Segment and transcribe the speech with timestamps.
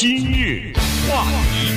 [0.00, 0.72] 今日
[1.10, 1.72] 话题，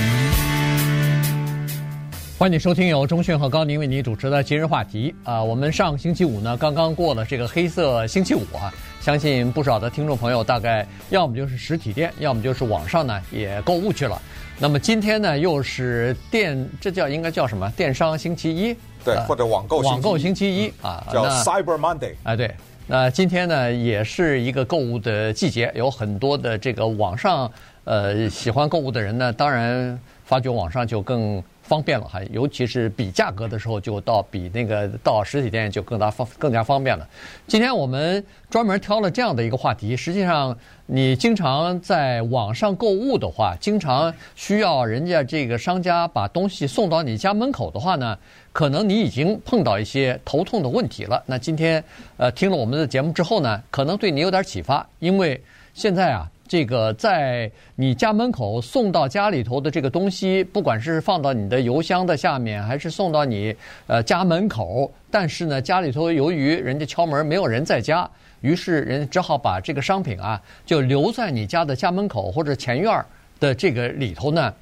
[2.38, 5.12] 欢迎收听由钟讯和高宁为您主持的今日话题。
[5.24, 14.22] 啊，我们上个星期五呢，刚刚过了这个黑色星期五啊，相信不少的听众朋友大概要么就是实体店，要么就是网上呢也购物去了。
[14.60, 17.68] 那么今天呢，又是电，这叫应该叫什么？
[17.72, 22.14] 电商星期一，对，或者网购网购星期一啊，叫 Cyber Monday。
[22.22, 22.54] 哎，对。
[22.88, 27.52] 那今天呢，也是一个购物的季节，有很多的这个网上。
[27.84, 37.08] 呃，喜欢购物的人呢，当然发觉网上就更方便了哈，尤其是比价格的时候，就到比那个到实体店就更大方更加方便了。
[37.48, 39.98] 今天我们专门挑了这样的一个话题。
[39.98, 48.16] 实际上，你经常在网上购物的话，经常需要人家这个商家把东西送到你家门口的话呢，
[48.52, 51.24] 可能你已经碰到一些头痛的问题了。
[51.26, 51.84] 那今天
[52.18, 55.42] 呃听了我们的节目之后呢，可能对你有点启发，因为
[55.74, 56.30] 现在啊。
[56.52, 63.56] 这个在你家门口送到家里头的这个东西，不管是放到你的邮箱的下面，还是送到你
[63.88, 68.06] 呃家门口，但是呢，家里头由于人家敲门没有人在家，
[68.42, 73.02] 于是人只好把这个商品啊就留在你家的家门口或者前院
[73.40, 74.54] 的这个里头呢，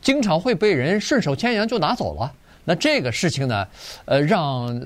[0.00, 2.32] 经常会被人顺手牵羊就拿走了。
[2.68, 3.66] 那这个事情呢，
[4.06, 4.78] 呃，让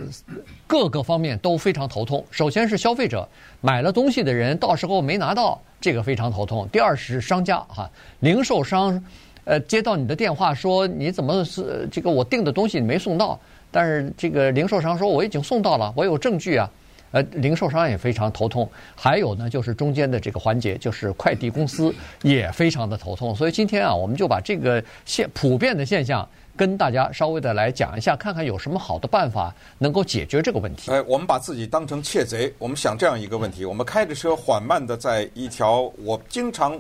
[0.67, 2.23] 各个方面都非常头痛。
[2.31, 3.27] 首先是消费者
[3.63, 6.69] 买了东西的人，到时候没拿到，这个非常头痛。
[6.71, 9.03] 第二是商家哈，零售商，
[9.45, 16.71] 呃，接到你的电话说你怎么是这个我订的东西你没送到，但是这个零售商说我已经送到了，我有证据啊。
[17.13, 18.71] 呃，零售商也非常头痛。
[18.95, 21.93] 还有呢，就是中间的这个环节，就是快递公司
[22.23, 23.35] 也非常的头痛。
[23.35, 26.29] 所以今天啊，我们就把这个现普遍的现象。
[26.61, 30.91] 跟大家稍微的来讲一下，看看有什么好的办法能够解决这个问题。
[30.91, 36.79] 哎，我们把自己当成窃贼，我们想这样一个问题：我们开着车缓慢的在一条我经常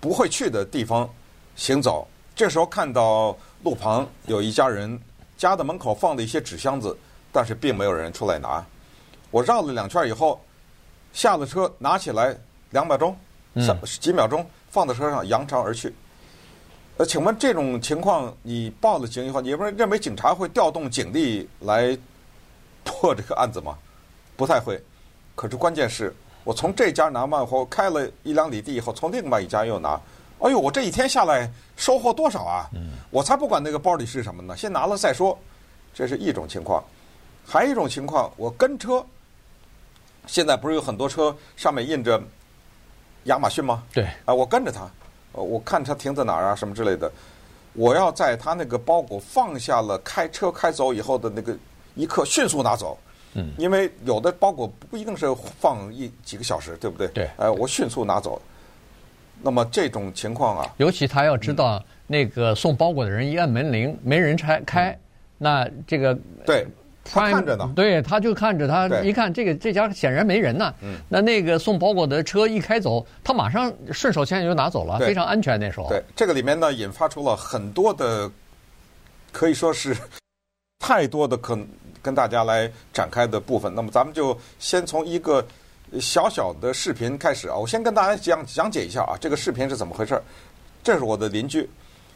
[0.00, 1.06] 不会去的地方
[1.54, 4.98] 行走，这时候看到路旁有一家人
[5.36, 6.96] 家的门口放了一些纸箱子，
[7.30, 8.64] 但是并没有人出来拿。
[9.30, 10.40] 我绕了两圈以后，
[11.12, 12.34] 下了车，拿起来
[12.70, 13.14] 两秒钟、
[13.56, 15.94] 三几秒钟放在车上，扬长而去。
[16.98, 21.96] 呃，请问这种情况，你报了警以后，你不是认为警察会调动警力来
[22.82, 23.78] 破这个案子吗？
[24.36, 24.82] 不太会。
[25.36, 29.90] 可是关键是，我从这家拿完后，开了一两里地以后，从另外一家又拿。
[30.40, 32.68] 哎呦，我这一天下来收获多少啊？
[33.10, 35.38] 我才不管那个包里是什么呢，先拿了再说。
[35.94, 36.82] 这是一种情况。
[37.46, 39.06] 还有一种情况，我跟车，
[40.26, 42.20] 现在不是有很多车上面印着
[43.24, 43.84] 亚马逊吗？
[43.92, 44.04] 对。
[44.24, 44.90] 啊，我跟着他。
[45.32, 47.10] 我看他停在哪儿啊，什么之类的。
[47.74, 51.56] 我要在他那个包裹放下了，开车开走以后的那个
[51.94, 52.98] 一刻，迅速拿走。
[53.34, 55.26] 嗯，因为有的包裹不一定是
[55.60, 57.06] 放一几个小时，对不对？
[57.08, 57.30] 对。
[57.36, 58.40] 呃，我迅速拿走。
[59.40, 64.98] 那么这种情况啊，尤其他要知道那个送包裹的人一按门铃，没人拆开，
[65.36, 66.66] 那这个对。
[67.10, 70.74] 他看着呢，对，他就看着他，一看这个这家显然没人呢。
[70.82, 75.88] 嗯，那那个送包裹的车一开走，他马上顺手牵羊就拿走了，非常安全那时候。
[75.88, 78.30] 对，这个里面呢，引发出了很多的，
[79.32, 79.96] 可以说是
[80.78, 81.58] 太多的可
[82.02, 83.74] 跟大家来展开的部分。
[83.74, 85.44] 那么咱们就先从一个
[86.00, 90.20] 小小的视频开始啊，我先跟大家讲讲解一下啊，这个视频是怎么回事。
[90.82, 91.68] 这是我的邻居，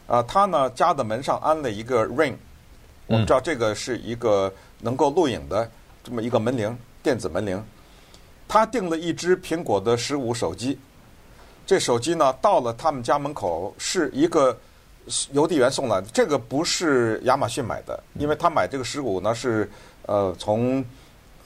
[0.07, 2.35] 啊，他呢家的门上安了一个 Ring，
[3.07, 4.53] 我们知道这个是一个。
[4.83, 5.71] 能够录影的
[6.05, 7.65] 这么一个门铃，电子门铃，
[8.47, 10.79] 他订了一只苹果的十五手机，
[11.65, 14.55] 这手机呢到了他们家门口是一个
[15.33, 19.71] 邮递员送来的，这个不是亚马逊买的，因为他买这个十五呢是
[20.07, 20.85] 呃从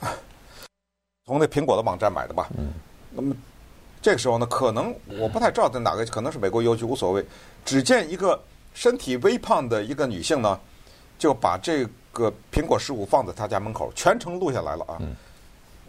[1.25, 2.49] 从那苹果的网站买的吧。
[2.57, 2.73] 嗯。
[3.11, 3.35] 那么
[4.01, 7.25] 这个时候呢，可能我不太知道在哪个，可能是美国邮局无所谓。
[7.65, 8.39] 只见一个
[8.73, 10.59] 身体微胖的一个女性呢，
[11.17, 11.87] 就把这。
[12.17, 14.97] 个苹果十五放在他家门口，全程录下来了啊！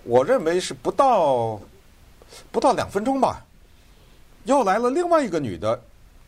[0.05, 1.59] 我认为是不到
[2.53, 3.43] 不到两分钟吧，
[4.45, 5.81] 又来了另外一个女的，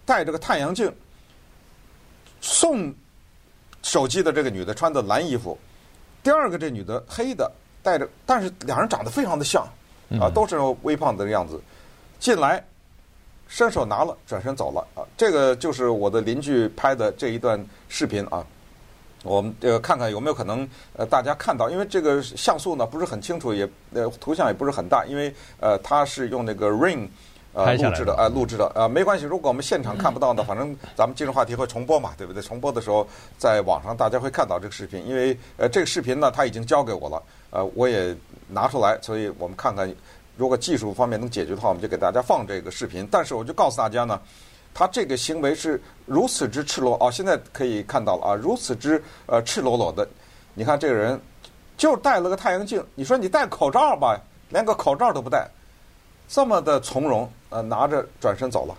[0.06, 0.90] 戴着个太阳镜，
[2.40, 2.94] 送
[3.82, 5.58] 手机的这个女的穿的蓝衣服，
[6.22, 9.68] 第二个这女的黑的，戴着，但是两人长得非常的像
[10.18, 11.60] 啊，都是微胖的样子，
[12.18, 12.64] 进来
[13.48, 15.04] 伸手拿了，转身走了啊！
[15.14, 18.42] 这个就是我的邻居拍的这一段视频啊。
[19.22, 27.08] 我们呃看看有没有可能呃大家看到，因为这个像素呢不是很清楚，也呃图像也不是很大，因为呃它是用那个 Ring
[27.52, 32.42] 呃录制的啊、呃、录制的啊、呃、没关系，如果我们现场看不到呢，反正咱们今日话题会重播嘛，对不对？
[32.42, 33.06] 重播的时候
[33.36, 38.16] 在网上大家会看到这个视频，因为呃这个视频呢他已经交给我了，呃我也
[38.48, 39.92] 拿出来，所以我们看看
[40.36, 43.06] 如果技术方面能解决的话，我们就给大家放这个视频。
[43.10, 44.18] 但是我就告诉大家呢，
[44.72, 50.08] 他这个行为是如此之赤裸哦，现在可以看到了啊，如此之呃赤裸裸的。
[50.54, 51.20] 你看这个人
[51.76, 55.48] 就戴了个太阳镜，你说你戴口罩吧，连个口罩都不戴，
[56.28, 58.74] 这么的从容，呃，拿着转身走了。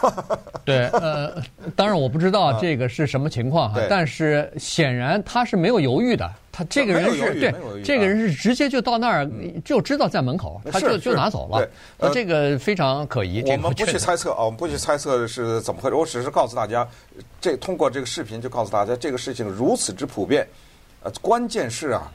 [0.64, 1.42] 对，呃，
[1.76, 9.28] 当然我不知道这个是什么情况哈，啊、但是显然他是没有犹豫的，他这个人是对，这个人是直接就到那儿
[9.64, 11.68] 就知道在门口，嗯、他就就拿走了，
[11.98, 13.42] 呃，这个非常可疑。
[13.42, 16.86] 我们不去猜测啊，我们不去猜测是怎么回事，我只是告诉大家，
[17.40, 20.46] 这通过这个视频就告诉大家，这个事情如此之普遍，
[21.02, 22.10] 呃，关键是啊，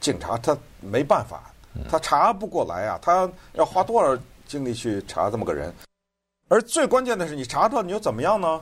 [0.00, 1.52] 警察他没办法，
[1.88, 4.16] 他查不过来啊，他要花多少
[4.46, 5.72] 精力去查这么个人。
[6.48, 8.60] 而最关键的是，你查他，你又怎么样呢？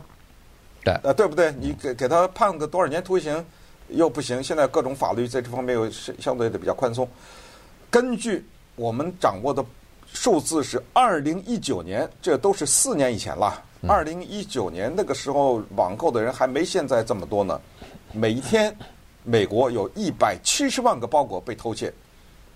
[0.82, 1.52] 对，呃，对不对？
[1.60, 3.44] 你给给他判个多少年徒刑，
[3.88, 4.42] 又不行。
[4.42, 7.06] 现在各种法律在这方面又相对的比较宽松。
[7.90, 8.42] 根据
[8.75, 9.62] 我们掌握的
[10.06, 13.62] 数字是二零一九年，这都是四年以前了。
[13.86, 17.60] 二零一九年那个时候，网购的人还没现在这么多呢。
[18.12, 18.75] 每一天，
[19.22, 21.92] 美国有一百七十万个包裹被偷窃，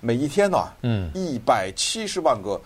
[0.01, 2.59] 每一天呢，嗯，一百七十万个。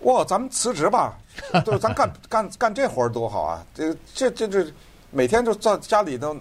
[0.00, 1.16] 哇，咱们辞职吧，
[1.64, 3.64] 就咱干干干这活儿多好啊！
[3.72, 4.66] 这这这这，
[5.10, 6.36] 每天就在家里头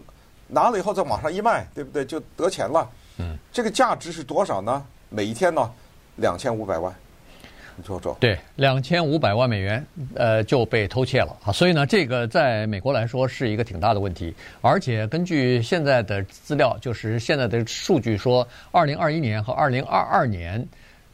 [0.47, 2.03] 拿了以后，再往上一卖，对不对？
[2.03, 2.89] 就得钱了。
[3.19, 4.85] 嗯，这个价值是多少呢？
[5.09, 5.71] 每一天呢，
[6.17, 6.93] 两千五百万。
[7.77, 8.15] 你说说。
[8.19, 9.85] 对，两千五百万美元，
[10.15, 11.51] 呃，就被偷窃了啊！
[11.53, 14.35] 所以呢，这个在美国来说是一个挺大的问题。
[14.61, 20.67] 而且根据现在的资料，就是现在的数据说，二零二一年和二零二二年。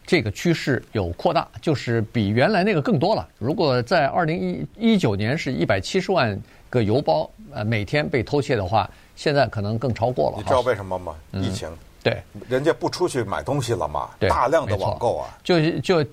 [0.10, 3.30] 这个趋势有扩大，就是比原来那个更多了。
[3.38, 6.36] 如果在二零一一九年是一百七十万
[6.68, 10.38] 个邮包呃每天被偷窃的话，现在可能更超过了。
[10.40, 11.16] 你知道为什么吗？
[11.34, 11.70] 嗯、疫情。
[12.02, 15.28] 对，人家不出去买东西了嘛，对大量的网购啊。
[15.44, 16.04] 就就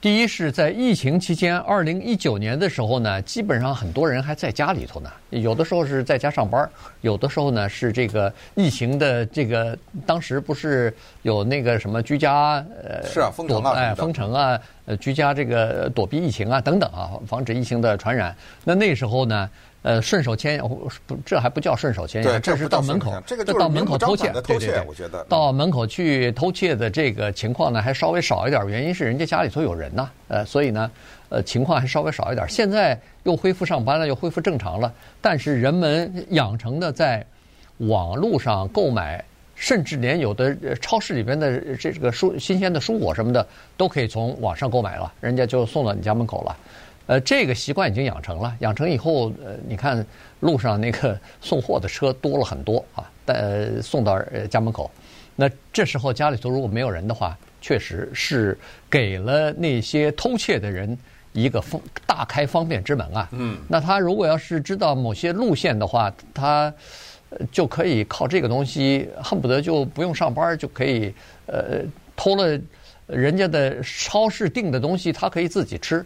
[0.00, 5.10] 第一是在疫情期间，二零一九年的时候呢，基本上很多人还在家里头呢。
[5.30, 6.68] 有的时候是在家上班，
[7.00, 18.36] 有的时候呢是这个疫情的这个当时不是有那个什么居家呃是啊封城啊哎封城啊呃居家这个躲避疫情啊等等啊，防止疫情的传染。
[18.62, 19.50] 那那时候呢？
[19.82, 20.58] 呃，顺手牵
[21.06, 30.88] 不，这还不叫顺手牵羊，这是到门口，这到门口偷窃，对对对，我觉得到门口去偷窃的这个情况呢，还稍微少一点，原因是人家家里头有人呐，呃，所以呢，
[31.30, 32.48] 呃，情况还稍微少一点。
[32.48, 37.24] 现在又恢复上班了，又恢复正常了，但是人们养成的在
[37.78, 39.24] 网络上购买，
[39.56, 43.44] 甚至连有的超市里边的这个蔬新鲜的蔬果什么的，
[43.76, 46.56] 都可以从网上购买了，人家就送到你家门口了。
[47.06, 50.04] 呃，这个习惯已经养成了，养成以后，呃，你看
[50.40, 54.18] 路上那个 送货的车多了很多啊，呃，送到
[54.50, 54.90] 家门口。
[55.34, 58.56] 那这时候家里头如果没有人的话，确实是
[58.90, 60.96] 给了那些偷窃的人
[61.32, 63.28] 一个方大开方便之门啊。
[63.32, 63.58] 嗯。
[63.68, 66.72] 那他如果要是知道某些路线的话，他
[67.50, 71.12] 就可以靠这个东西，恨不得就不用上班就可以，
[71.46, 71.80] 呃，
[72.14, 72.60] 偷了
[73.06, 76.04] 人家的超市订的东西，他可以自己吃。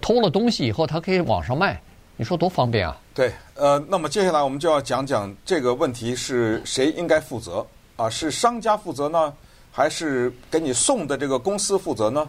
[0.00, 1.80] 偷了东西以后，他可以网上卖，
[2.16, 2.96] 你说多方便啊？
[3.14, 7.66] 对，呃，那么接下来我们就要讲讲这个问题是谁应该负责
[7.96, 8.10] 啊？
[8.10, 9.32] 是商家负责呢，
[9.72, 12.28] 还是给你送的这个公司负责呢？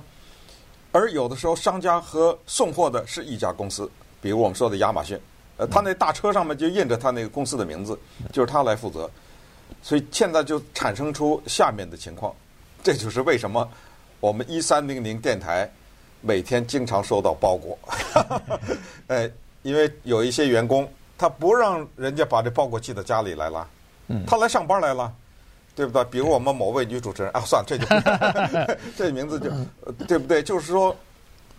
[0.92, 3.90] 而有的时候，商家和送货的是一家公司，
[4.22, 5.20] 比如我们说的亚马逊，
[5.58, 7.98] 呃，他那大车上面就印着他那个公司的名字，
[8.32, 9.10] 就是他来负责。
[9.82, 12.34] 所以现在就产生出下面的情况，
[12.82, 13.70] 这就是为什么
[14.20, 15.70] 我们一三零零电台。
[16.28, 17.80] 每天经常收到包裹，
[19.08, 19.32] 哎，
[19.64, 20.86] 因为有一些员工
[21.18, 23.66] 他不让人家把这包裹寄到家里来了，
[24.28, 25.10] 他来上班来了，
[25.74, 26.04] 对不对？
[26.12, 27.86] 比如我们某位女主持人 啊，算了，这就
[28.98, 29.50] 这名字就
[30.06, 30.44] 对不对？
[30.44, 30.94] 就是说，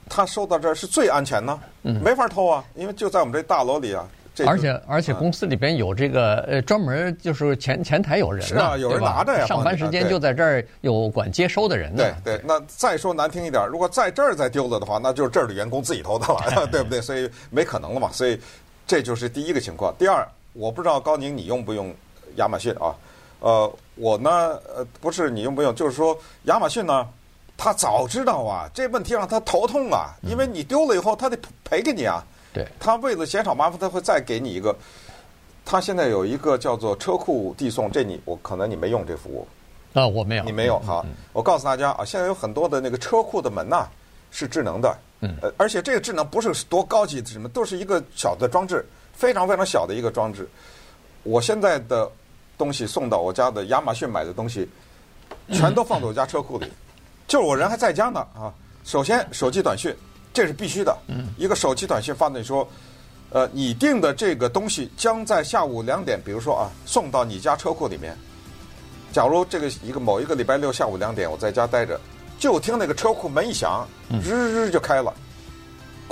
[0.06, 4.06] 他收到这儿是最安全呢，没法偷啊，因为就在我们这大楼里啊。
[4.46, 12.04] 而且而且公司里边有这个呃专门就是前前台有人是啊，有人拿着呀，上班时间就在这儿有管接收的人呢。
[12.24, 17.00] 对对，那再说难听一点，如果在这儿再丢了的话，那就是这儿的员工自己偷的了， 对不对？
[17.00, 18.10] 所以没可能了嘛。
[18.12, 18.38] 所以
[18.86, 19.94] 这就是第一个情况。
[19.98, 21.94] 第二，我不知道高宁你用不用
[22.36, 22.94] 亚马逊啊？
[23.40, 24.30] 呃，我呢
[24.74, 27.06] 呃不是你用不用，就是说亚马逊呢，
[27.56, 32.24] 他早知道啊，这问题让他头痛啊，因为你丢了以后，他得赔给你啊。
[32.58, 34.74] 对，他为了减少麻烦，他会再给你一个。
[35.64, 39.46] 他现在有一个叫做车库递送，这你我可能你没用这服务
[39.92, 41.02] 啊，我没有，你没有哈。
[41.04, 43.92] 嗯嗯、我告诉大家啊，现在有很多的那个车库的门呐、啊、
[44.32, 50.48] 是智能的，嗯，呃，而且这个智能不是多高级的什么，都是一个小的装置，非常非常小的一个装置。
[51.22, 52.10] 我现在的
[52.56, 54.68] 东西送到我家的亚马逊买的东西，
[55.52, 56.72] 全都放在我家车库里，嗯、
[57.28, 58.52] 就是我人还在家呢啊。
[58.84, 59.94] 首先手机短讯。
[60.38, 60.96] 这是必须的。
[61.08, 62.68] 嗯一个手机短信发你说，
[63.30, 68.16] 呃，你订的这个东西将在下午两点，比如说啊，送到你家车库里面。
[69.12, 72.00] 假如这个一个某一个礼拜六下午两点，我在家待着，
[72.38, 73.84] 就听那个车库门一响，
[74.22, 75.12] 日日就开了，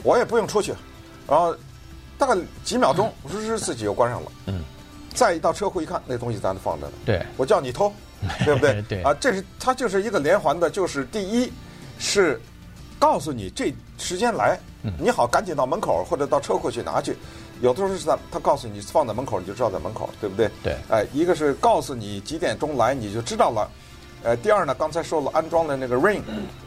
[0.03, 0.75] 我也不用出去，
[1.29, 1.55] 然后
[2.19, 4.33] 大概几秒钟，吱吱自己又关上了。
[4.47, 4.65] 嗯，
[5.15, 6.93] 再一到车库一看，那东西在那放着呢。
[7.05, 7.93] 对，我叫你偷，
[8.45, 8.83] 对不对？
[8.91, 11.53] 对啊，这是它就是一个连环的，就是第一
[12.01, 12.41] 是
[12.99, 14.59] 告诉你这时间来。
[15.01, 17.17] 你好，赶紧到门口或者到车库去拿去。
[17.61, 20.49] 有的时候是在他告诉你放在门口，你就知道在门口，对不对？
[20.63, 20.77] 对。
[20.89, 23.69] 哎，一个是告诉你几点钟来，你就知道了。
[24.23, 26.21] 呃，第二呢，刚才说了安装的那个 Ring，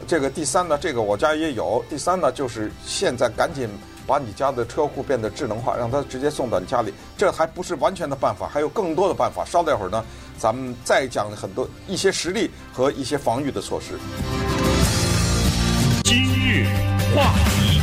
[0.06, 1.82] 这个第三呢，这个我家也有。
[1.88, 3.66] 第三呢，就是现在赶紧
[4.06, 6.92] 把你家的车库变得智能化，让它直接送到你家里。
[7.16, 9.46] 这还不是完全的办法，还有更多的办法。
[9.46, 10.04] 稍待会儿呢，
[10.36, 13.98] 咱们再讲很多一些实例和一些防御的措施。
[17.14, 17.80] 话题。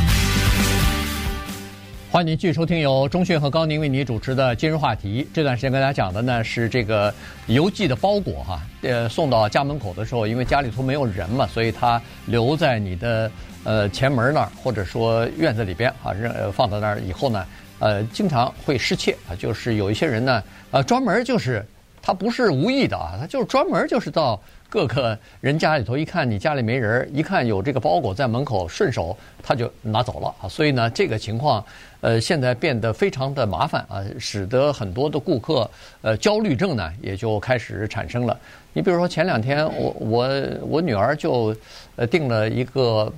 [2.10, 5.28] 欢迎您继续收听由中讯和高宁为您主持的今日话题。
[5.34, 7.12] 这段时间跟大家讲的呢是这个
[7.48, 13.30] 邮寄的包裹哈，呃，送到家门口的时候，因为家里头没有人嘛，所以它留在你的
[13.62, 17.44] 呃前门那儿，或者说院子里边啊，扔呃放在那儿以后呢，
[17.78, 21.62] 呃，经常会失窃啊，就是有一些人呢，呃，专门就是
[22.02, 24.40] 他不是无意的啊，他就是专门就是到。
[24.70, 30.44] 各个人家里头一看你家里没人，一看有这个包裹在门口，顺手他就拿走了啊。
[30.46, 31.64] 所以呢，这个情况
[32.02, 35.70] 呃现在变得非常的麻烦啊，使得很多的顾客
[36.02, 38.38] 呃焦虑症呢也就开始产生了。
[38.74, 40.28] 你比如说前两天我我
[40.68, 41.56] 我女儿就
[41.96, 43.10] 呃订了一个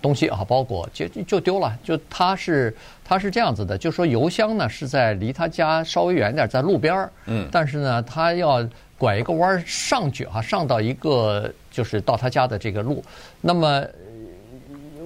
[0.00, 8.66] 东西啊，包裹就就丢了，就他是他是这样子的，就说邮箱呢是在离他家稍微远点，在路边儿，嗯，但是呢他要。
[9.00, 13.02] 拐一个弯上去哈，上到一个就是到他家的这个路。
[13.40, 13.82] 那么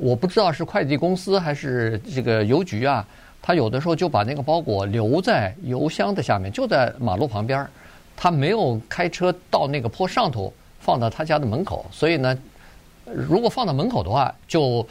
[0.01, 3.07] 我不知道是快递公司还是这个邮局啊，
[3.41, 7.71] 他有的时候就把那个包裹留在邮箱的下面，就在马路旁边儿，
[8.17, 11.87] 他没有开车到那个坡上头放到他家的门口。
[11.93, 12.37] 所以呢，
[13.07, 14.87] 如果放到门口的话，就。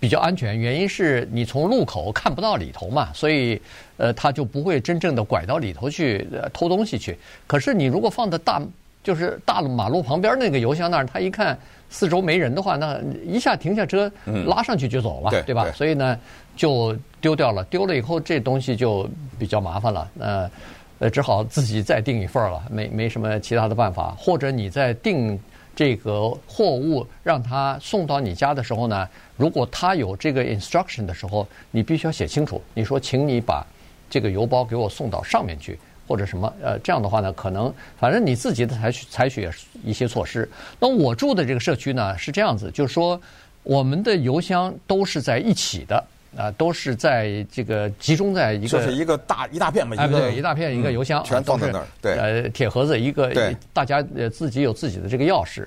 [0.00, 3.62] 比较安全，原因是你从路口看不到里头嘛，所以
[3.96, 7.16] 呃，他就不会真正的拐到里头去偷东西去。
[7.46, 8.60] 可是你如果放在大
[9.04, 11.56] 就是大马路旁边那个油箱那儿，他一看
[11.88, 14.10] 四周没人的话，那一下停下车
[14.46, 15.70] 拉上去就走了，对吧？
[15.70, 16.18] 所以呢，
[16.56, 17.62] 就丢掉了。
[17.66, 20.10] 丢了以后，这东西就比较麻烦了。
[20.18, 20.50] 呃，
[20.98, 25.38] 呃，只好自己再订一份了，没没什么其他的办法，或者你再订。
[25.78, 32.60] 这个货物让他送到你家的时候呢，如果他有这个 instruction 的时候，你必须要写清楚。
[32.74, 33.64] 你说，请你把
[34.10, 39.48] 这个邮包给我送到上面去，或者什么呃，这样的话呢，可能反正你自己的采取采取
[39.84, 40.50] 一些措施。
[40.80, 43.20] 那我住的这个社区呢是这样子，就是说
[43.62, 46.04] 我们的邮箱都是在一起的。
[46.38, 51.86] 啊，都是在这个集中在一个，就是一个大一大片嘛，一个、哎、一大片一个邮箱，嗯、全放在那儿。
[52.00, 55.66] 对，呃，铁盒子一个，对大家呃自己有自己的这个钥匙。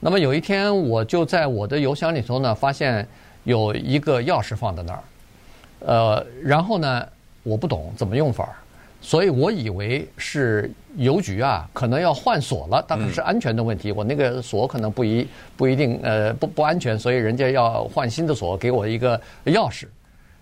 [0.00, 3.06] 那么有一天，我就在我的邮箱里头呢，发现
[3.44, 5.00] 有一个钥匙放在那儿。
[5.80, 7.06] 呃，然后呢，
[7.44, 8.48] 我不懂怎么用法。
[9.00, 13.92] 所以我以为是邮局啊，可能要换锁了，大概是安全的问题。
[13.92, 15.24] 我那个锁可能不一
[15.56, 19.86] 不一定呃不不安全，所以人家要换新的锁，给我一个钥匙，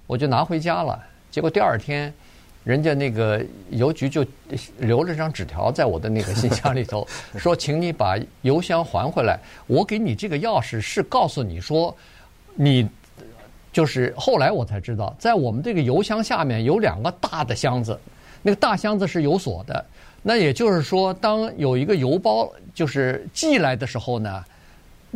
[0.06, 0.98] 我就拿回家了。
[1.30, 2.12] 结果第二天，
[2.64, 4.24] 人家那个邮局就
[4.78, 9.38] 留了张纸条在我的那个信箱里头， 说请你把邮箱还回来。
[9.66, 11.94] 我给你这个钥匙是告诉你说，
[12.54, 12.88] 你
[13.72, 17.98] 就是后来我才知道，在我们这个邮箱下面有两个大的箱子。
[18.42, 19.84] 那个大箱子是有锁的，
[20.22, 24.44] 那也就是说，当有一个邮包就是寄来的时候呢，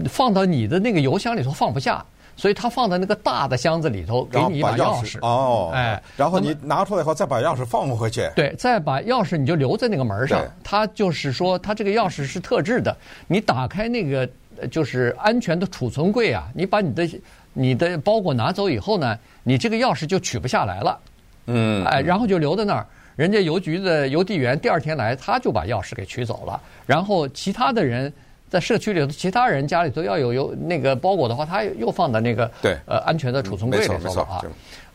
[0.06, 2.04] 放到你的那个邮箱里头放不下，
[2.36, 5.18] 所以他放在那个大的箱子里头，给你一把钥匙。
[5.20, 8.30] 哦，哎，然后你拿出来以后再把钥匙放回去。
[8.34, 10.42] 对，再把钥匙你就留在那个门上。
[10.64, 12.96] 他就是说，他这个钥匙是特制的，
[13.26, 14.28] 你打开那个
[14.70, 17.20] 就是安全的储存柜啊，你把你的
[17.52, 20.98] 你的包裹拿走以后呢，你这个钥匙就取不下来了。
[21.46, 22.86] 嗯，哎，然后就留在那儿。
[23.16, 26.58] 人家邮局的邮递员第二天来，他就把钥匙给取走了。
[26.86, 28.10] 然后其他的人
[28.50, 34.42] 在社区里头，其他人家里头要有有那个包裹的话，他又放在那个对呃安全的储存柜里头了啊。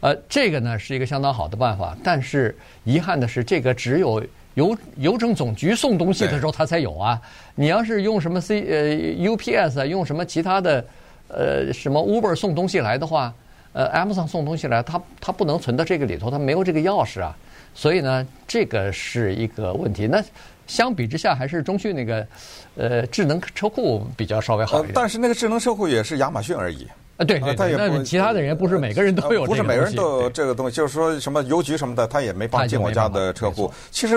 [0.01, 4.21] 呃，这个呢是一个相当好的办法，但是遗憾的是，这个只有
[4.55, 7.19] 邮邮政总局送东西的时候它才有啊。
[7.55, 10.85] 你要是用什么 C 呃 UPS 啊，用什么其他的
[11.29, 13.33] 呃什么 Uber 送东西来的话，
[13.71, 17.35] 呃 Amazon 送东西来，它它不能存到这个里头，它没有这个钥匙啊。
[17.73, 20.07] 所以呢，这个是一个问题。
[20.07, 20.23] 那
[20.67, 22.27] 相比之下，还是中讯那个
[22.75, 24.93] 呃智能车库比较稍微好一点。
[24.93, 26.87] 但是那个智能车库也是亚马逊而已。
[27.17, 33.71] 啊，对对，他也那其他的人不是每个人都有，不是每个人都有这个东西，就是说什么邮局什么的，他也没帮进我家的车库。
[33.91, 34.15] 其实。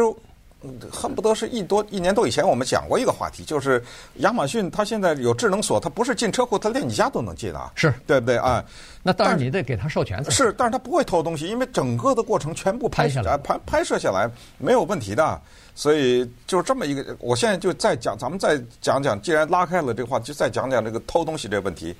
[0.90, 3.80] 恨不得是一多一年多以前，我们讲过一个话题，就是
[4.16, 8.64] 亚马逊它现在有智能锁，它不是进车库，它连你家都能进啊，是对不对啊？
[9.04, 10.20] 那当然你得给他授权。
[10.30, 15.40] 是，但是他不会偷东西，因为整个的过程全部拍下来，拍拍摄下来没有问题的。
[15.76, 21.94] 所以就是这么一个，我现在就再讲，咱们再讲讲，既然拉开了这个话题，就再讲讲这个偷东西这个问题。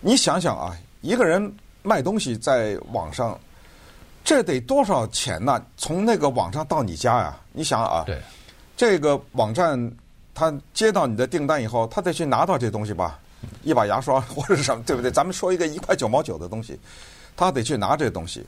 [0.00, 1.54] 你想想啊，一个人
[1.84, 3.38] 卖东西在网上。
[4.28, 5.58] 这得多少钱呢？
[5.78, 7.34] 从那个网上到你家呀？
[7.50, 8.20] 你想啊，对，
[8.76, 9.90] 这个网站
[10.34, 13.18] 他接到你的订单以后，他得去拿到这东西吧？
[13.62, 15.10] 一把牙刷或者是什么，对不对？
[15.10, 16.78] 咱们说一个一块九毛九的东西，
[17.38, 18.44] 他得去拿这东西。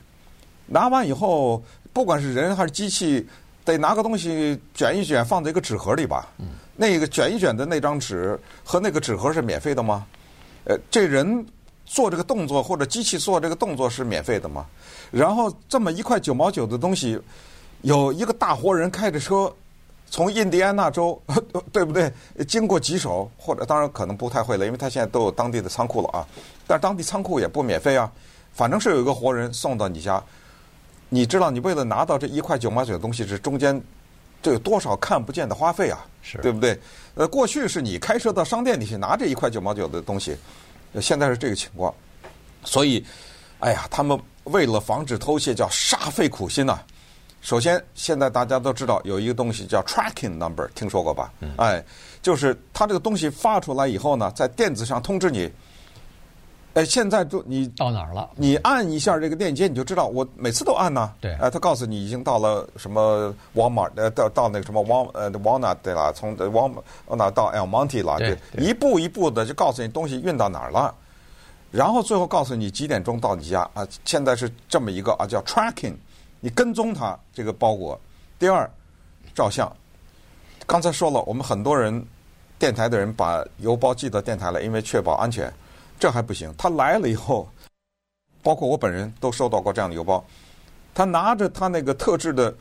[0.67, 3.27] 拿完以后，不管是人还是机器，
[3.65, 6.29] 得拿个东西卷一卷，放在一个纸盒里吧？
[6.75, 10.05] 那个卷一卷的那张纸和那个纸盒是免费的吗？
[10.65, 11.43] 呃，这人
[11.87, 14.67] 做这个动作或者机器做这个动作是免费的吗？
[15.11, 17.19] 然后这么一块九毛九的东西，
[17.81, 19.53] 有一个大活人开着车
[20.09, 21.21] 从印第安纳州，
[21.71, 22.11] 对不对？
[22.47, 26.25] 经过几手，或者当然可能不太会了，因为他现在都有当地的仓库了啊。
[26.65, 28.09] 但是当地仓库也不免费啊，
[28.53, 30.23] 反正是有一个活人送到你家。
[31.09, 33.81] 你知道，你为了拿到这一块九毛九的东西，这中间
[34.41, 36.05] 这有多少看不见的花费啊？
[36.21, 36.79] 是，对不对？
[37.15, 40.37] 呃，过去是你开车到商店里去拿这一块九毛九的东西，
[41.01, 41.93] 现在是这个情况，
[42.63, 43.05] 所以，
[43.59, 44.17] 哎呀，他们。
[44.45, 46.83] 为了防止偷窃，叫煞费苦心呐、啊。
[47.41, 51.31] 首先，现在大家都知道有一个东西叫 tracking number，听说过吧？
[51.39, 51.83] 嗯、哎，
[52.21, 55.51] 就是它这个东西发出来以后呢，在电子上通知你。
[56.73, 58.29] 哎，现在就你到哪儿了？
[58.37, 60.07] 你按一下这个链接，你就知道。
[60.07, 61.11] 我每次都按呢。
[61.19, 61.33] 对。
[61.33, 70.95] 哎，他告诉你已经到了什么 Walmart，呃，到到那个什么 Wal 呃 Walnut 对了，从 Walmart 到 El Monte 了，一步一步的就告诉你东西运到哪儿了。
[71.71, 73.87] 然后最后告诉你几点钟到你家啊？
[74.03, 75.95] 现在是这么一个啊，叫 tracking，
[76.41, 77.99] 你跟踪他这个包裹。
[78.37, 78.69] 第二，
[79.33, 79.73] 照相。
[80.67, 82.05] 刚才说了，我们很多人
[82.59, 85.51] 电台的人把邮包寄到电台来，因为确保安全。
[85.97, 87.47] 这还不行，他来了以后，
[88.43, 90.23] 包括我本人都收到过这样的邮包。
[90.93, 92.53] 他拿着他那个特制的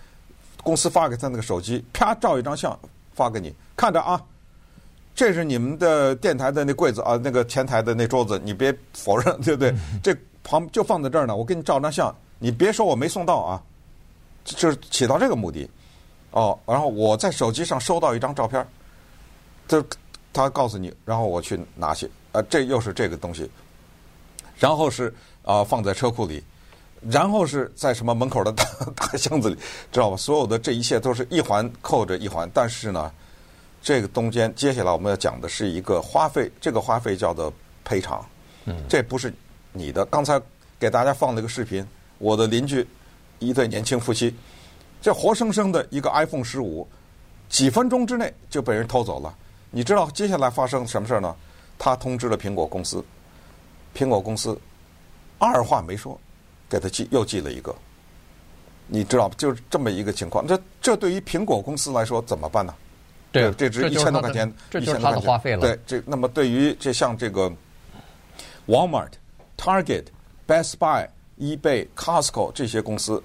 [0.63, 2.79] 公司发给他那个手机，啪照一张相
[3.13, 4.23] 发给你，看着啊。
[5.15, 9.75] 这是你们的电台的那柜子啊，那个前台的那桌子，你别否认，对不对？
[10.03, 13.63] 这旁就放在这儿呢，我给你照张相，你别说我没送到啊，
[14.45, 15.69] 就是起到这个目的。
[16.31, 18.67] 哦，然后我在手机上收到一张照片，
[19.69, 19.85] 这
[20.33, 23.51] 他告诉你，然后我去拿去，啊，这又是这个东西，
[24.57, 25.13] 然后是
[25.45, 26.43] 啊放在车库里，
[27.11, 28.65] 然后是在什么门口的大
[28.97, 29.57] 大箱子里，
[29.93, 30.17] 知道吧？
[30.17, 33.13] 所有的这一切都是一环扣着一环，但是呢。
[33.83, 37.53] 这个中间，接下来我们要讲的是一个花费，这个花费叫做
[37.85, 38.25] 赔偿。
[38.67, 39.33] 嗯，这不是
[39.73, 40.05] 你的。
[40.07, 40.41] 刚才
[40.79, 41.87] 给大家放了一个视频，
[42.19, 42.87] 我的邻居
[43.39, 44.35] 一对年轻夫妻，
[45.01, 46.87] 这活生生的一个 iPhone 十五，
[47.49, 49.35] 几分钟之内就被人偷走了。
[49.71, 51.35] 你知道接下来发生什么事呢？
[51.79, 53.03] 他通知了苹果公司，
[53.97, 54.61] 苹果公司
[55.39, 56.21] 二话没说，
[56.69, 57.75] 给他寄又寄了一个。
[58.87, 60.47] 你知道，就是这么一个情况。
[60.47, 62.75] 这这对于苹果公司来说怎么办呢？
[63.33, 65.61] 对，这值一千多块钱，这就是他的花费了。
[65.61, 67.51] 对，这那么对于这像这个
[68.67, 69.13] Walmart、
[69.57, 70.07] Target、
[70.49, 73.23] Best Buy、eBay、Costco 这些公司，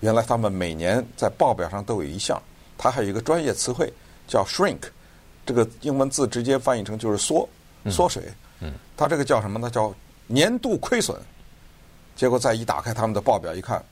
[0.00, 2.42] 原来他们每年在报表上都有一项，
[2.76, 3.92] 它还有一个专业词汇
[4.26, 4.80] 叫 shrink，
[5.44, 7.48] 这个英文字直接翻译成就是缩
[7.88, 8.24] 缩水。
[8.60, 9.70] 嗯，它这个叫什么呢？
[9.70, 9.94] 叫
[10.26, 11.16] 年度亏损。
[12.16, 13.84] 结果再一打开他们的报表一看，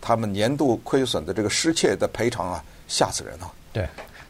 [0.00, 3.52] 他们年度亏损的这个失窃的赔偿啊，吓死人了。
[3.72, 3.86] 对。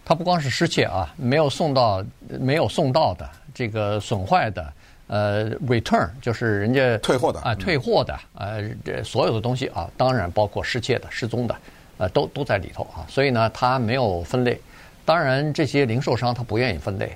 [0.08, 2.00] 它不光是失窃啊，没有送到、
[2.38, 4.72] 没有送到的这个损坏的，
[5.08, 11.56] 呃，return 就是人家退货的啊，退货的，呃，这所有的东西啊，当然包括失窃的、失踪的，
[11.98, 13.02] 呃，都都在里头啊。
[13.08, 14.56] 所以呢，它没有分类。
[15.04, 17.10] 当然，这些零售商他不愿意分类，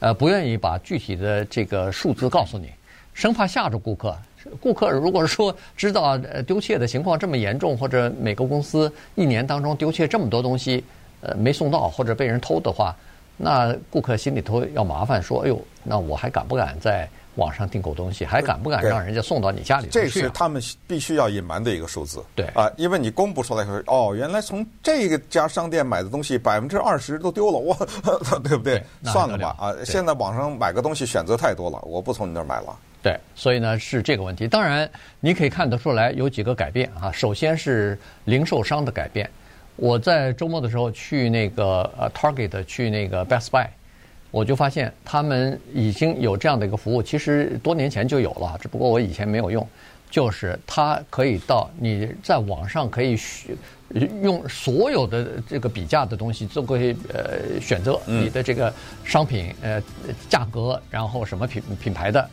[0.00, 2.68] 呃，不愿意把具体的这个数字告诉你，
[3.14, 4.14] 生怕吓着顾客。
[4.60, 10.84] 顾客如果说知道丢窃的情况这么严重，或者每个公司一年当中丢窃这么多东西。
[11.24, 12.94] 呃，没送到或者被人偷的话，
[13.36, 18.24] 那顾客心里头要麻烦，说：“哎呦，那我还敢不敢在网上订购东西？
[18.24, 22.22] 还敢不敢让人家送到你家里去啊？”这是他们必须要隐瞒的一个数字。
[22.36, 27.76] 对啊，因为你公布出来说，哦，原来从这个家商店买的东西百分之二十都丢了， 哇，
[28.44, 28.78] 对不对？
[29.02, 32.76] 对算了吧，啊，现在网上买个东西选择太多了，我不从你那儿买了。
[33.02, 34.46] 对，所以呢是这个问题。
[34.48, 34.88] 当然，
[35.20, 37.10] 你可以看得出来有几个改变啊。
[37.12, 39.28] 首先是零售商的改变。
[39.76, 43.66] 我在周末的时候去那个呃 Target 去那个 Best Buy，
[44.30, 49.66] 我就发现他们已经有这样的一个服务，其实多年前就有了，只不过我以前没有用。
[50.10, 53.56] 就是它可以到你在网上可以选
[54.22, 59.82] 用所有的这个比价的东西，都可以呃选择你的这个商品呃
[60.28, 62.30] 价格，然后什么品品牌的，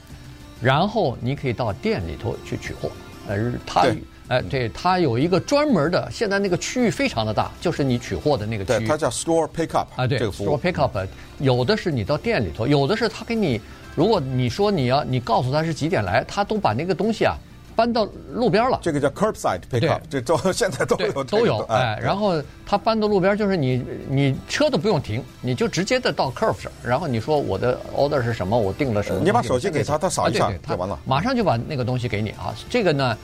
[0.61, 2.91] 然后你可以到店里头去取货。
[3.27, 3.87] 而它
[4.31, 8.77] 哎对，它有一个专门的，现在那个区域非常的大，就是你取货的那个区域。
[8.79, 11.05] 对，它叫 Store Pickup 啊，对，，Store Pickup，
[11.39, 13.59] 有的是你到店里头，有的是他给你，
[13.93, 17.35] 如果你说你要你告诉他是几点来，他都把那个东西啊。
[17.73, 21.97] 搬到路边了，这个叫 curbside pickup，这都 现在都有、这个、都有哎。
[22.03, 32.53] 然后他搬到路边，就是你你车都不用停，你就直接的到 curb 上，然后你说我的 order 是什么，我订了什么，你把手机给他，他扫一下、就完了，马上就把那个东西给你啊。
[32.69, 33.17] 这个呢，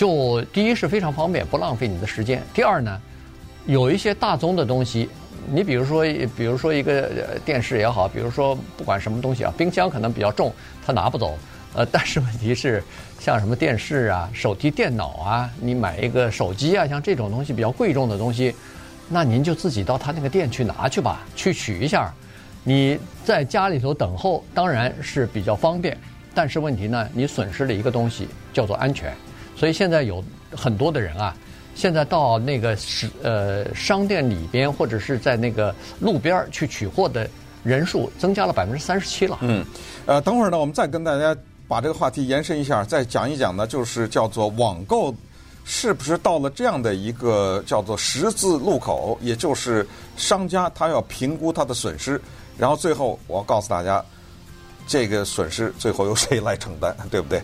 [0.00, 2.42] 就第一是非常方便，不浪费你的时间。
[2.54, 2.98] 第二呢，
[3.66, 5.10] 有一些大宗的东西，
[5.52, 10.50] 你比如说比如说一个电视也好，比如说不管什么东西啊，冰箱可能比较重，
[10.86, 11.38] 他拿不走。
[11.74, 12.82] 呃，但是问题是，
[13.18, 18.54] 像什么电视啊、手提电脑啊，你买一个手机啊，像这种东西比较贵重的东西，
[19.06, 22.10] 那您就自己到他那个店去拿去吧，去取一下。
[22.64, 25.94] 你在家里头等候当然是比较方便，
[26.34, 29.14] 但是问题呢，你损失了一个东西叫做安全。
[29.60, 30.24] 所以现在有
[30.56, 31.36] 很多的人啊，
[31.74, 37.28] 现在到那个是呃商店里边或者是在那个路边去取货的
[37.62, 39.36] 人数增加了百分之三十七了。
[39.42, 39.62] 嗯，
[40.06, 41.36] 呃，等会儿呢，我们再跟大家。
[41.68, 45.14] 把这个话题延伸一下，再讲一讲呢，就是叫做网购，
[45.64, 49.16] 是不是到了这样的一个叫做十字路口？
[49.22, 52.20] 也就是商家他要评估他的损失，
[52.58, 54.04] 然后最后我告诉大家，
[54.84, 57.40] 这个损失最后由谁来承担，对不对？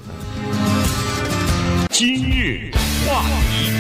[1.99, 2.71] 今日
[3.09, 3.73] 话题。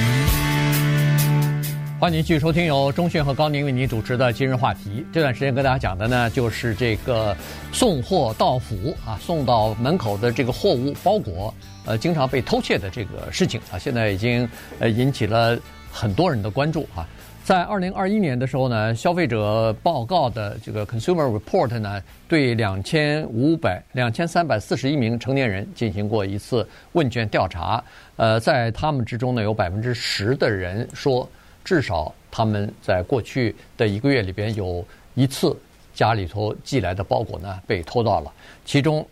[2.00, 5.05] 欢迎继续收听由钟讯和高宁为您主持的今日话题。
[5.12, 7.37] 这段时间跟大家讲的呢，就是这个
[7.72, 11.52] 送货到府啊，送到门口的这个货物包裹，
[11.85, 14.48] 呃，经常被偷窃的这个事情啊，现在已经
[14.79, 15.59] 呃引起了
[15.92, 17.07] 很多人的关注啊。
[17.46, 27.85] 在二零二一年的时候呢，消费者报告的这个 Consumer Report 呢，对两千五百两千三百四十一名成年人进行过一次问卷调查，
[28.16, 31.28] 呃，在他们之中呢，有百分之十的人说。
[31.62, 35.56] 至少他们在过去的一个月里边有一次
[35.92, 38.32] 家里头寄来的包裹呢被偷到了，
[38.64, 39.04] 其中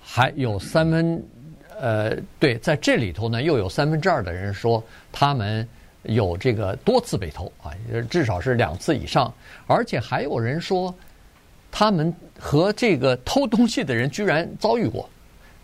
[0.00, 1.20] 还有三分，
[1.80, 5.68] 呃，对，在这里头呢又有三分之二的人说他们
[6.02, 7.72] 有这个多次被偷啊，
[8.10, 9.32] 至少是两次以上，
[9.66, 10.94] 而且还有人说
[11.70, 15.08] 他们和这个偷东西的人居然遭遇过，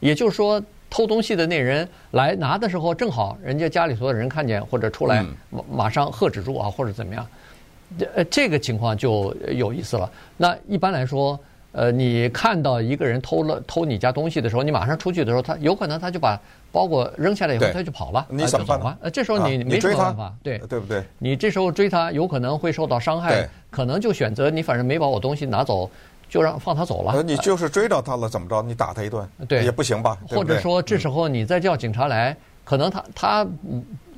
[0.01, 0.63] 也就是说。
[0.91, 5.27] 偷东西的那人来拿的时候，正好人家家里头的人看见或者出来，
[5.69, 7.27] 马上喝止住啊，或者怎么样？
[8.15, 10.09] 呃，这个情况就有意思了。
[10.37, 11.37] 那一般来说，
[11.75, 18.97] 呃，你看到一个人偷了偷你家东西的时候，你马上出去的时候，他有可能他就把包裹扔下来以后，他就跑了，你怎么办？
[19.03, 21.03] 呃，这时候你没什么办法，对对不对？
[21.19, 25.91] 你这时候追他，有可能会受到伤害，可能就选择你反正没把我东西拿走。
[26.27, 27.23] 就让放他走了。
[27.23, 28.61] 你就是追着他了，怎么着？
[28.63, 30.19] 你打他一顿，对，也不行吧？
[30.29, 33.47] 或者说，这时候你再叫警察来，嗯、可能他他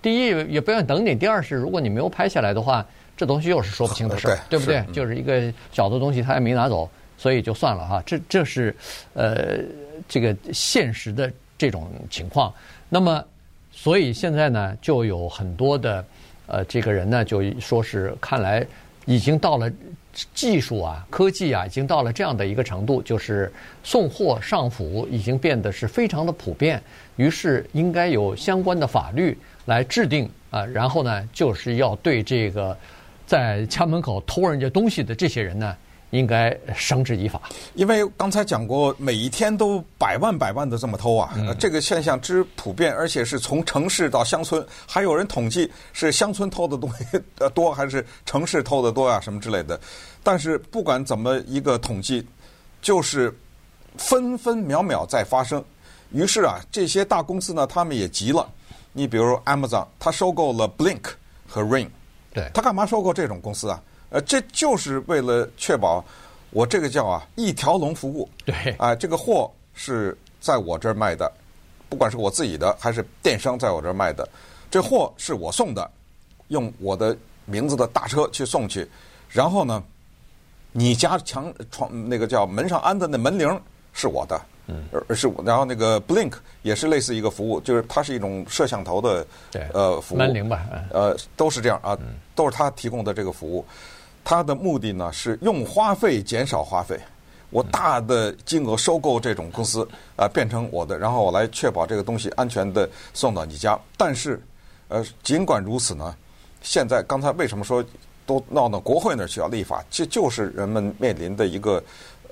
[0.00, 2.86] 第一也不愿意等你，第二是如果你没有拍下来的话，
[3.18, 4.82] 这东西又是说不清的事儿，对，对不对？
[4.94, 8.02] 就是一个小的东西，他也没拿走，所以就算了哈。
[8.06, 8.74] 这这是
[9.14, 9.58] 呃
[10.08, 12.52] 这个现实的这种情况。
[12.88, 13.24] 那么，
[13.70, 16.04] 所以现在呢，就有很多的
[16.46, 18.66] 呃这个人呢，就说是看来
[19.04, 19.70] 已经到了。
[20.32, 23.52] 技术啊，科技啊，已经到了这样的一个程度，就是
[23.84, 26.82] 送货上府已经变得是非常的普遍。
[27.16, 32.74] 于是应该有相关的法律来制定啊，然后呢，就是要对这个
[33.26, 35.76] 在家门口偷人家东西的这些人呢，
[36.10, 37.40] 应该绳之以法。
[37.74, 47.04] 因为刚才讲过，每一天都百万百万的这么偷啊，嗯、这个现象之普遍，而且是从城市到乡村，还有人统计是乡村偷的东西
[47.54, 49.78] 多还是城市偷的多啊，什么之类的。
[50.22, 52.26] 但是不管怎么一个统计，
[52.80, 53.36] 就是
[53.96, 55.62] 分分秒秒在发生。
[56.12, 58.48] 于是啊，这些大公司呢，他们也急了。
[58.92, 61.02] 你比如 Amazon，他收购了 Blink
[61.46, 61.88] 和 Ring，
[62.32, 63.82] 对，他干嘛收购这种公司啊？
[64.10, 66.04] 呃，这就是为了确保
[66.50, 68.28] 我这个叫啊一条龙服务。
[68.44, 71.30] 对，啊，这个货是在我这儿卖的，
[71.88, 74.28] 不管是我自己的还是电商在我这儿卖的，
[74.70, 75.90] 这货是我送的，
[76.48, 78.88] 用我的名字的大车去送去，
[79.28, 79.82] 然后呢。
[80.78, 83.48] 你家墙窗那个叫门上安的那门铃
[83.94, 85.42] 是我的，嗯，而是我。
[85.42, 90.18] 然后那个 Blink 也是类似一个服务，就是它是一种摄像头的，对，呃，服务。
[90.18, 91.96] 门铃吧，呃，都是这样啊，
[92.34, 93.64] 都是他提供的这个服务。
[94.28, 96.98] 它的目的呢是用花费减少花费。
[97.50, 103.78] 我大的金额收购这种公司啊、变成我的，然后我来确保这个东西安全的送到你家。
[103.96, 104.42] 但是，
[104.88, 106.12] 呃，尽管如此呢，
[106.60, 107.84] 现在刚才为什么说
[108.26, 109.84] 都闹到国会那儿去要立法？
[109.88, 111.80] 这就是人们面临的一个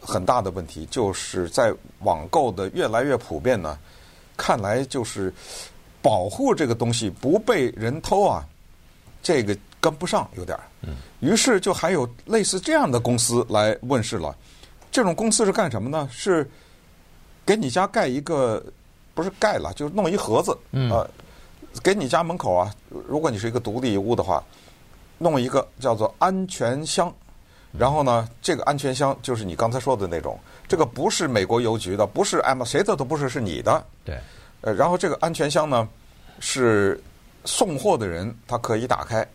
[0.00, 3.78] 很大的问题，就是在网购的越来越普遍呢，
[4.36, 5.32] 看来就是
[6.02, 8.44] 保护这个东西不被人偷啊，
[9.22, 10.64] 这个跟不上有点儿。
[11.20, 14.34] 于是就还有类似这样的公司来问世了。
[14.90, 16.08] 这种公司是干什么呢？
[16.10, 16.48] 是
[17.44, 18.64] 给你家盖一个，
[19.12, 21.06] 不是盖了，就是弄一盒子，呃，
[21.82, 22.72] 给你家门口啊，
[23.06, 24.42] 如果你是一个独立屋的话，
[25.18, 27.12] 弄一个叫做安全箱。
[27.76, 33.84] 然后呢，这个安全箱就是你刚才说的那种，这个不是美国邮局的，不是 M 谁的都不是，是你的。
[34.04, 34.16] 对。
[34.62, 35.86] 呃，然后这个安全箱呢，
[36.40, 37.02] 是
[37.44, 39.28] 送货的人他可以打开，呃，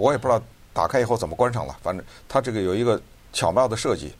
[0.00, 3.00] 我也不知道打开以后怎么关上了，反正它这个有一个
[3.32, 4.12] 巧妙的设计。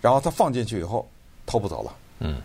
[0.00, 1.08] 然后它放进去以后，
[1.44, 1.96] 偷不走了。
[2.20, 2.40] 嗯，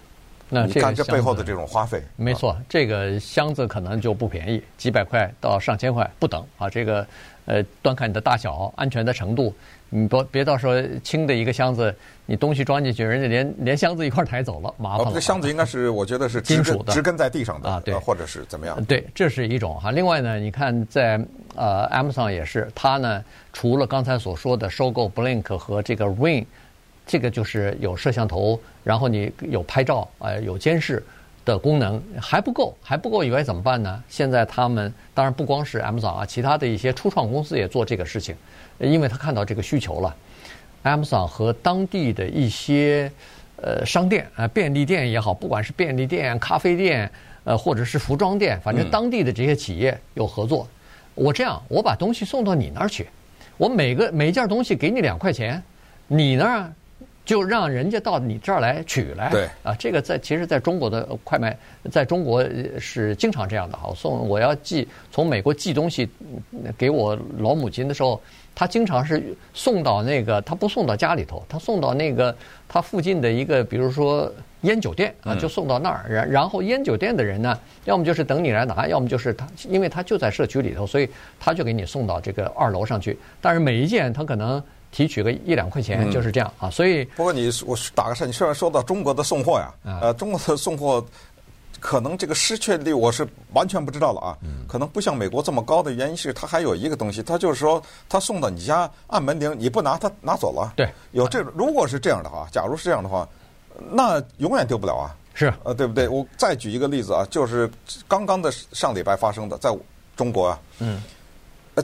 [0.54, 6.70] 那你看这背后的这种花费，没错，这个箱子可能就不便宜，几百块到上千块不等啊。
[6.70, 7.08] 这个
[7.46, 9.56] 呃，端看你的大小、安全的程度，
[9.90, 15.14] 你不别到时候轻的一个箱子，你东西装进去，人家连连箱子一块抬走了，麻烦了。
[15.14, 18.84] 这箱子应该是我觉得是金属的，植根在地上的啊，对，或者是怎么样？
[18.84, 19.90] 对，这是一种哈。
[19.90, 21.18] 另外呢，你看在
[21.56, 26.46] 呃 Amazon 也是，它呢除了刚才所说的收购 Blink 和这个 Ring。
[27.08, 31.04] 这个就是有摄像头，然后你有拍照，呃，有监视
[31.46, 34.04] 的功能还不够，还不够以外怎么办呢？
[34.10, 38.36] 现在他们当然不光是 Amazon 啊，其他的一些初创公司也做这个事情，
[38.80, 40.16] 因为他看到这个需求了。
[40.84, 43.12] Amazon 和当地的一些
[43.58, 47.12] 呃商店啊，便利店也好，不管是便利店、咖啡店，
[47.44, 50.68] 呃，或者是服装店，反正当地的这些企业有合作。
[51.14, 53.08] 我这样，我把东西送到你那儿去，
[53.58, 55.62] 我每个每件东西给你两块钱，
[56.08, 56.74] 你那儿。
[57.24, 61.56] 就让人家到你这儿来取来，对啊，这个在其实在中国的快卖，
[61.92, 62.44] 在中国
[62.80, 63.78] 是经常这样的。
[63.78, 66.10] 好，送我要寄从美国寄东西
[66.78, 68.20] 给我老母亲的时候，
[68.56, 72.36] 他经常是送到那个，他不送到家里头，他送到那个
[72.68, 74.30] 他附近的一个，比如说
[74.62, 76.06] 烟酒店啊，就送到那儿。
[76.10, 81.08] 然然后烟酒店的人呢，要么就是等你来拿，要么就是他，因为他就在社区里头，所以
[81.40, 83.18] 他就给你送到这个二楼上去。
[83.40, 84.62] 但是每一件他可能。
[84.92, 91.04] 提取个一两块钱就是这样啊，所以不过你我打个岔，你虽然说到中国的送货呀，呃，中国的送货
[91.80, 100.74] 可能这个失窃率我是完全不知道了啊，可能不像美国这么高的原因是它还有一个东西，它就是说它送到你家按门铃，你不拿它拿走了。
[100.76, 103.28] 对，有这种，如果是这样的话，假如是这样的话，
[103.90, 105.16] 那永远丢不了啊。
[105.34, 106.08] 是呃，对不对？
[106.10, 107.72] 我再举一个例子啊，就是
[108.08, 109.74] 刚刚的上礼拜发生的，在
[110.18, 111.02] 中国啊，嗯，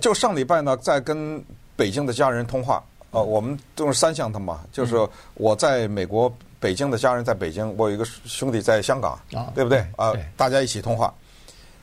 [0.02, 1.41] 就上礼拜呢，在跟
[1.78, 2.84] 北京的家人通话。
[3.12, 4.96] 呃，我们都是三项的嘛，就是
[5.36, 9.17] 我在美国北京的家人在北京，我有一个兄弟在香港，
[9.56, 9.80] 对不对？
[9.96, 11.13] 啊，大家一起通话。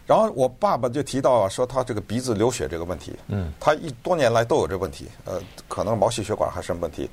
[0.07, 7.09] 然后我爸爸就提到啊，说他这个鼻子流血这个问题，嗯，他一多年来都有这个问题，呃，可能毛细血管还是什么问题。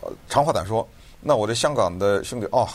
[0.00, 0.88] 呃，长话短说，
[1.20, 2.66] 那我这香港的兄弟哦，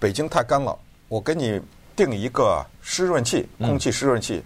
[0.00, 0.74] 北京太干了，
[1.08, 1.60] 我给你
[1.94, 4.42] 定一个湿润器，空气湿润器。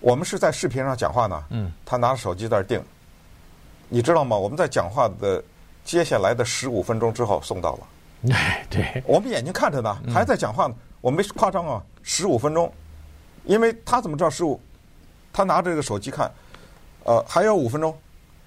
[0.00, 2.82] 我们是在视频上讲话呢，嗯，他拿着手机在这订。
[3.88, 4.36] 你知道吗？
[4.36, 5.42] 我们在讲话的
[5.84, 8.34] 接下来的十五分钟之后送到了。
[8.34, 10.74] 哎， 对，我们眼睛看着呢，还在讲话呢。
[11.00, 12.72] 我没夸张啊，十五分钟，
[13.44, 14.58] 因为他怎么知道十五？
[15.32, 16.32] 他拿着这个手机看，
[17.02, 17.94] 呃，还有五分钟，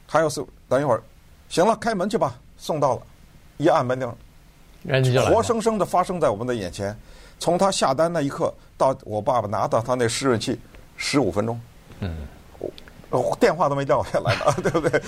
[0.07, 1.03] 还有四，等一会儿，
[1.49, 2.35] 行了，开门去吧。
[2.57, 3.01] 送到了，
[3.57, 4.11] 一按门铃，
[5.29, 6.97] 活生生的发生在我们的眼前。
[7.37, 10.59] 从他下单那一刻到我爸爸拿到他那湿润器，
[10.95, 11.61] 十五分钟。
[11.99, 12.27] 嗯。
[13.39, 15.01] 电话都没掉下来呢， 对不对？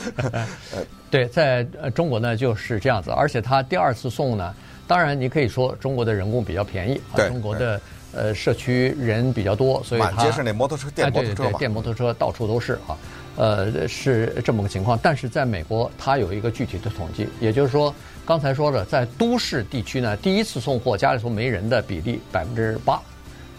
[1.12, 4.54] 对，在中国呢就是这样子，而且他第二次送呢，
[4.88, 7.82] 当然你可以说中国的人工比较便宜，啊，中国的
[8.14, 12.98] 呃社区人比较多，所以满街是那摩托车、电摩托车、哎、对对对电摩托车到处都是啊，
[13.36, 14.98] 呃是这么个情况。
[15.02, 17.94] 但是在美国，它有一个具体的统计，也就是说
[18.26, 23.02] 刚才说的，在都市地区呢，第一次送货家里头没人的比例百分之八。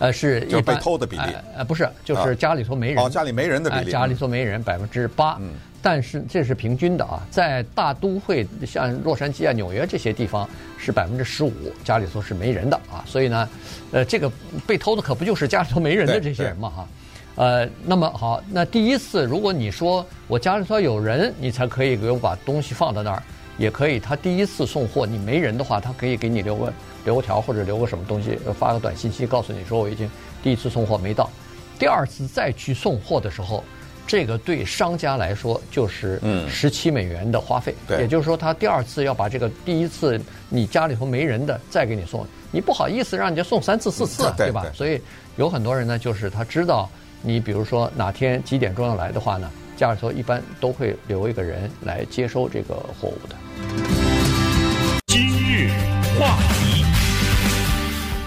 [0.01, 1.23] 呃，是一般被偷的比例，
[1.57, 5.51] 呃，不是，就是家里头没人，哦，家里没人的比例，家里头没人百分之八，嗯，
[5.83, 11.53] 但是这是平均的啊，在大都会像洛杉矶啊、纽约这些地方是百分之十五，
[11.85, 13.49] 家里头是没人的啊，所以呢，
[13.93, 14.33] 呃，这个
[14.67, 16.89] 被偷的可不就是家里头没人的这些人嘛哈，
[17.37, 23.23] 呃，那么好，那第一次如果你说我家里头有人，你才可以给我把东西放到那儿，
[23.61, 26.73] 也可以，他第一次送货你没人的话，他可以给你留个。
[27.03, 30.07] 留个条或者留个什么东西，发个短信息告诉你说我已经
[30.43, 31.31] 第一次送货没到，
[31.79, 33.65] 第二次再去送货的时候，
[34.07, 40.21] 这个对商家来说就是嗯十七美元的花费，对也就是说他第二次要把这个第一次
[40.51, 44.77] 你家里头没人的再给你送，你不好意思让人家送三次四次对对吧对？
[44.77, 45.01] 所以
[45.37, 46.87] 有很多人呢，就是他知道
[47.23, 53.35] 你比如说哪天几点钟要来的话呢，家里头一般都会留一个人来接收这个货物的。
[55.07, 55.71] 今日
[56.19, 56.85] 话题，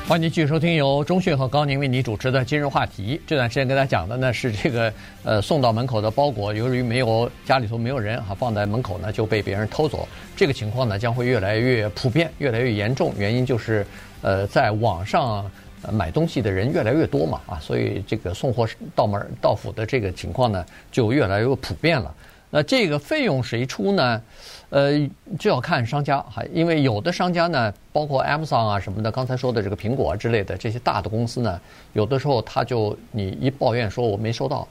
[0.08, 3.20] 欢迎您继续收听由中讯和高宁为你主持的今日话题。
[3.26, 4.94] 这段时间跟大家讲的呢是这个
[5.24, 10.08] 呃送到门口的包裹，由于没有家里头没有人哈，放在门口呢就被别人偷走。
[10.36, 13.14] 这个情况呢将会越来越普遍，越来越严重。
[13.18, 13.86] 原因就是
[14.22, 15.50] 呃在网上
[15.92, 22.14] 买东西的人越来越多嘛啊，所以这个送货到门到府的这个情况呢就越来越普遍了。
[22.56, 24.22] 那这个费用谁出呢？
[24.70, 24.92] 呃，
[25.40, 31.60] 就要看商家哈，因为有的商家呢，包括 Amazon 啊什么的，刚才说的这个苹果之类的这些大的公司呢，
[31.94, 34.68] 有的时候他就你一抱怨说我没收到，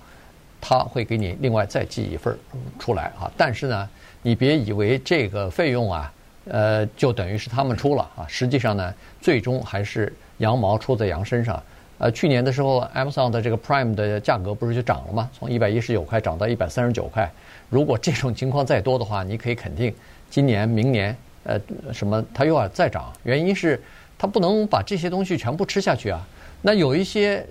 [0.61, 2.39] 他会给你另外再寄一份
[2.79, 3.29] 出来啊。
[3.37, 3.89] 但是呢，
[4.23, 6.13] 你别以为这个费用啊，
[6.45, 11.61] 呃，就等于是他们出了啊，实际上呢，最终还是羊毛出在羊身上。
[11.99, 15.29] 呃，去年的时候，Amazon 的这个 Prime 的价格不是就涨了吗？
[15.37, 17.31] 从一百一十九块涨到一百三十九块。
[17.73, 19.95] 如果这种情况再多的话，你可以肯定，
[20.29, 21.59] 今年、明年，呃，
[21.91, 23.11] 什么它又要再涨。
[23.23, 23.81] 原因是
[24.19, 26.21] 它不能把这些东西全部吃下去啊。
[26.61, 27.43] 那有一些，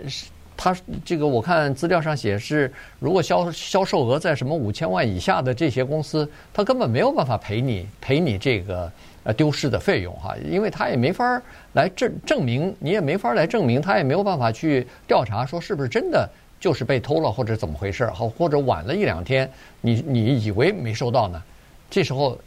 [0.55, 8.91] 它这个我看资料上写是，如果销销售额在什么五千万以下的这些公司，它根本没有办法赔你赔你这个。
[9.23, 11.39] 呃，丢失的费用哈，因为它也没法
[11.73, 16.27] 来证证明，你也没法来证明，它也没有办法去调查说是不是真的
[16.61, 21.43] 就是被偷了或者怎么回事，好或者晚了一两天，你你以为没收到呢？
[21.89, 22.39] 这时候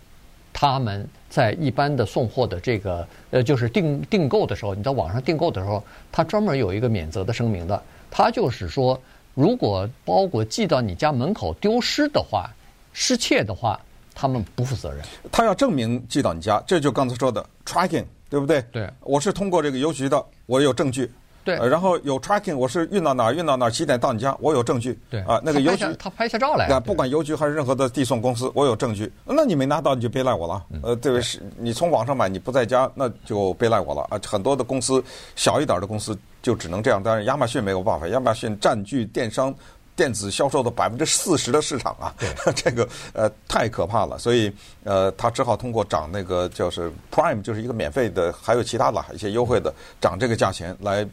[0.52, 8.98] 他们在一般的送货的这个呃，就是订订购的时候，你在网上订购的时候，他专门有一个免责的声明的，他就是说，
[9.34, 12.48] 如果包裹寄到你家门口丢失的话，
[12.94, 13.78] 失窃的话。
[14.16, 18.62] 他们不负责任，他要证明寄到你家，这就刚才说的 tracking，对不对？
[18.70, 21.10] 对，我是通过这个邮局的，我有证据。
[21.44, 24.98] 对，然后有 tracking，我是运到哪儿运到哪儿，几点到你家，我有证据。
[25.10, 29.12] 对啊，那个邮局他拍下照来，啊，不管邮局还是任何的递送公司，我有证据。
[29.24, 30.64] 那你没拿到，你就别赖我了。
[30.82, 34.18] 呃，对，是你从网上买，你不在家，那就别赖我了啊。
[34.26, 35.04] 很多的公司，
[35.36, 39.54] 小一点的公司就只能这样，但是亚马逊没有办法，亚马逊占据电商。
[39.96, 42.12] 电子销售的百分之四十的市场啊，
[42.56, 44.52] 这个呃太可怕了，所以
[44.82, 51.06] 呃他只好通过涨那个就是 Prime 就是一个免费的，还有其他的一些优惠的涨这个价钱来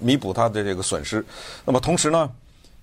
[0.00, 1.24] 弥补他的这个损失。
[1.64, 2.28] 那么同时呢，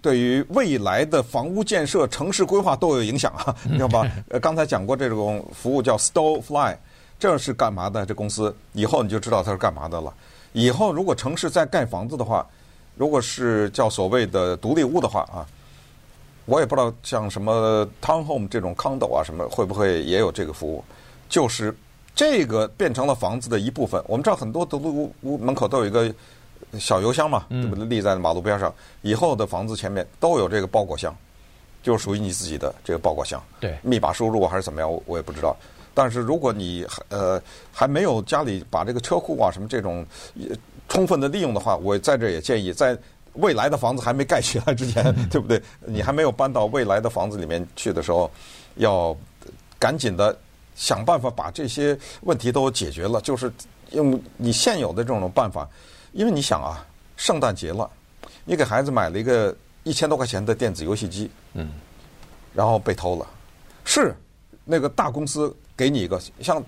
[0.02, 4.10] 对于未来的房屋建设、城市规划都有影响啊，你知道吧？
[4.30, 6.78] 呃，刚才讲过这种服务叫 Stonefly，
[7.20, 8.06] 这是干嘛的？
[8.06, 10.14] 这公司以后你就知道它是干嘛的了。
[10.54, 12.48] 以后如果城市再盖房子的话。
[13.00, 15.46] 如果是叫所谓的独立屋的话啊，
[16.46, 20.84] 我也不知道像什么 townhome 这种 condo 啊什么会不会也有这个服务？
[21.30, 21.72] 就是
[22.16, 24.04] 这个变成了房子的一部分。
[24.08, 26.12] 我们知道很多独立屋屋门口都有一个
[26.80, 27.86] 小油箱嘛，对不对？
[27.86, 31.16] 立在马路边上，以后的房子前面都有这个包裹箱，
[31.84, 33.42] 就是属于你自己的这个包裹箱。
[33.60, 35.56] 对，密码输入还是怎么样，我我也不知道。
[35.94, 40.06] 但是如果你呃还没有家里把这个车库啊什么这种。
[40.90, 42.98] 充分的利用的话，我在这也建议，在
[43.34, 45.62] 未来的房子还没盖起来之前， 对不对？
[45.86, 48.32] 你还没有搬到未来的房子里面去的时候，
[48.76, 49.14] 要
[49.78, 50.34] 赶紧的
[50.78, 53.20] 想办法把这些问题都解决了。
[53.20, 53.52] 就是
[53.92, 55.68] 用你现有的这种办法，
[56.18, 56.84] 因为你想啊，
[57.16, 57.88] 圣诞节了，
[58.44, 61.70] 你给孩子买了一个一千多块钱的电子游戏机，嗯，
[62.56, 63.28] 然后被偷了，
[63.86, 64.16] 是
[64.66, 66.62] 那个大公司给你一个，像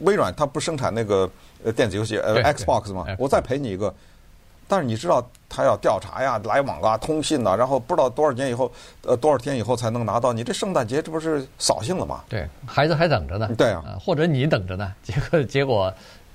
[0.00, 1.28] 微软，它不生产那个。
[1.64, 3.94] 呃，电子游戏呃，Xbox 吗，我再赔你一个，
[4.68, 8.70] 但是你知道他要调查呀、来往啊、通信呐，然后不知道多少年以后，
[9.00, 10.30] 呃，多少天以后才能拿到。
[10.30, 12.22] 你这圣诞节这不是扫兴了吗？
[12.28, 13.48] 对，孩子还等着呢。
[13.56, 15.90] 对啊，或者你等着呢，结果结果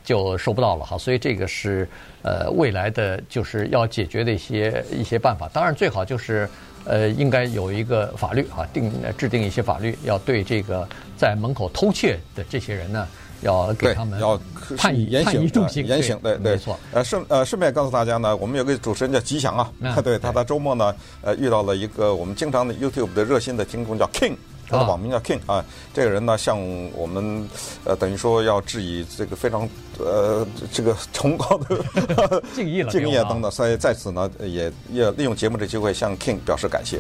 [0.10, 0.98] 就收不到了哈。
[0.98, 1.88] 所以这个是
[2.24, 5.48] 呃未来的就是要解决的一些一些办法。
[5.54, 6.50] 当然最好就是
[6.86, 13.08] 呃应该有一个法律哈，定制定一些法律，要对这个在门口偷窃的这些人呢。
[13.42, 14.38] 要给他们要
[14.78, 16.78] 判以严刑，重刑，严刑，对对，没错。
[16.92, 19.72] 呃，顺呃顺便告诉大家呢，我们有个主持人叫吉祥啊，
[20.04, 24.36] 对，他在周末呢，呃，遇到了一个我们经常的 YouTube 的热心的听众叫 King，
[24.70, 25.64] 他的网名叫 King 啊。
[25.94, 26.58] 这个人呢，向
[26.94, 27.48] 我们
[27.84, 29.68] 呃等于说要致以这个非常
[29.98, 37.00] 呃这个崇高的敬意了， 敬意等等，所以在此呢，也也利用节目这机会向 King 表示感谢。